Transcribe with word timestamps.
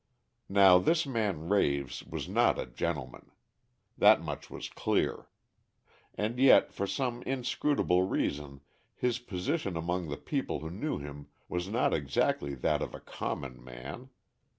Now 0.49 0.79
this 0.79 1.05
man 1.05 1.47
Raves 1.47 2.01
was 2.05 2.27
not 2.27 2.57
a 2.57 2.65
"gentleman." 2.65 3.29
That 3.99 4.19
much 4.19 4.49
was 4.49 4.67
clear. 4.67 5.29
And 6.15 6.39
yet, 6.39 6.73
for 6.73 6.87
some 6.87 7.21
inscrutable 7.21 8.01
reason, 8.07 8.61
his 8.95 9.19
position 9.19 9.77
among 9.77 10.07
the 10.07 10.17
people 10.17 10.61
who 10.61 10.71
knew 10.71 10.97
him 10.97 11.27
was 11.47 11.67
not 11.69 11.93
exactly 11.93 12.55
that 12.55 12.81
of 12.81 12.95
a 12.95 12.99
common 12.99 13.63
man. 13.63 14.09